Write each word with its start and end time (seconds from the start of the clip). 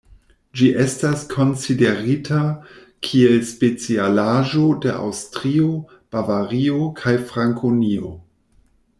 Ĝi 0.59 0.67
estas 0.83 1.23
konsiderita 1.31 2.39
kiel 3.07 3.35
specialaĵo 3.49 4.63
de 4.85 4.95
Aŭstrio, 5.03 5.69
Bavario, 6.17 6.79
kaj 7.01 7.13
Frankonio. 7.33 8.15